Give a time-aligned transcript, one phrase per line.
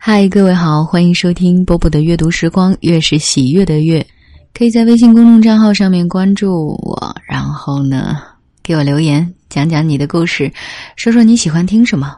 [0.00, 4.06] 嗨，各位好，欢迎收听波波的阅读时光，月是喜悦的月。
[4.54, 8.16] 可以在微信公众账号上面关注我，然后呢，
[8.62, 10.50] 给我留言，讲讲你的故事，
[10.94, 12.16] 说说你喜欢听什么。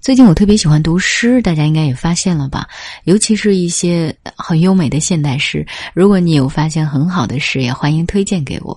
[0.00, 2.66] 最近我特别喜欢读诗，大家应该也发现了吧？
[3.04, 5.64] 尤其是一些很优美的现代诗。
[5.92, 8.72] 如果你有发现很好的诗，也欢迎推荐给我。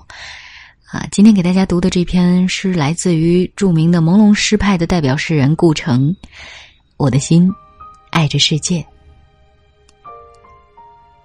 [0.92, 6.10] 啊，今天给大家读的这篇诗来自于著名的朦胧诗派的代表诗人顾城，
[6.98, 7.50] 《我的心》。
[8.18, 8.84] 爱着世界，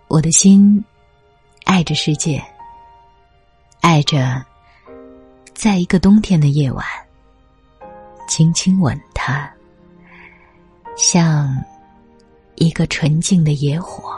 [0.08, 0.84] 我的心
[1.64, 2.38] 爱着世界，
[3.80, 4.44] 爱着，
[5.54, 6.84] 在一个冬天的夜晚，
[8.28, 9.50] 轻轻吻它，
[10.94, 11.64] 像
[12.56, 14.14] 一个纯净的野火，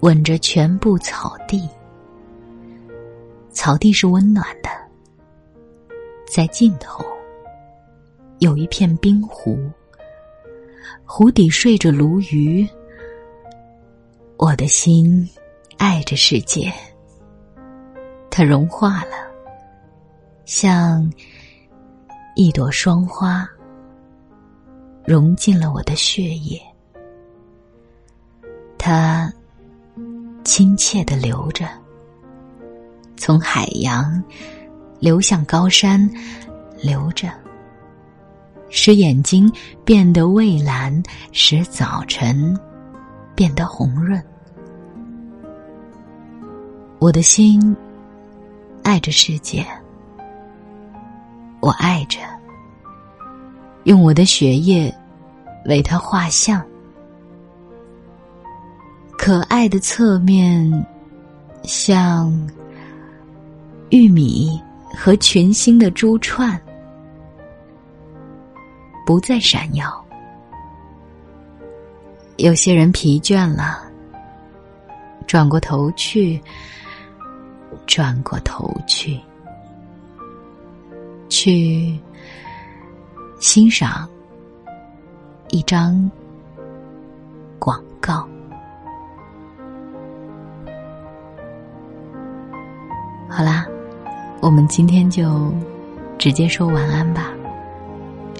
[0.00, 1.68] 吻着全部草地。
[3.52, 4.68] 草地是温暖的，
[6.26, 7.06] 在尽头
[8.40, 9.56] 有一片冰湖。
[11.04, 12.66] 湖底睡着鲈鱼，
[14.36, 15.28] 我的心
[15.78, 16.72] 爱着世界。
[18.30, 19.12] 它融化了，
[20.44, 21.08] 像
[22.34, 23.48] 一朵霜花，
[25.04, 26.60] 融进了我的血液。
[28.76, 29.32] 它
[30.42, 31.68] 亲切的流着，
[33.16, 34.22] 从海洋
[34.98, 36.10] 流向高山，
[36.82, 37.43] 流着。
[38.76, 39.50] 使眼睛
[39.84, 42.58] 变得蔚蓝，使早晨
[43.32, 44.20] 变得红润。
[46.98, 47.74] 我的心
[48.82, 49.64] 爱着世界，
[51.60, 52.18] 我爱着，
[53.84, 54.92] 用我的血液
[55.66, 56.60] 为它画像。
[59.16, 60.84] 可爱的侧面，
[61.62, 62.28] 像
[63.90, 64.60] 玉米
[64.96, 66.60] 和群星的珠串。
[69.04, 70.04] 不再闪耀。
[72.36, 73.82] 有些人疲倦了，
[75.26, 76.40] 转过头去，
[77.86, 79.20] 转过头去，
[81.28, 81.96] 去
[83.38, 84.08] 欣赏
[85.50, 86.10] 一张
[87.58, 88.26] 广告。
[93.28, 93.66] 好啦，
[94.40, 95.52] 我们今天就
[96.18, 97.32] 直接说晚安吧。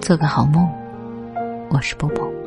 [0.05, 0.69] 做个好梦，
[1.71, 2.44] 我是波波。